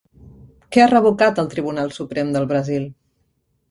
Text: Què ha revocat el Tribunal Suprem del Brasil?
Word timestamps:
Què 0.75 0.81
ha 0.85 0.87
revocat 0.93 1.43
el 1.43 1.53
Tribunal 1.53 1.95
Suprem 2.01 2.35
del 2.39 2.53
Brasil? 2.55 2.93